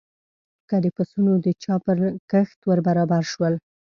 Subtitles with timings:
[0.69, 1.97] که د پسونو د چا پر
[2.31, 3.53] کښت ور برابر شول.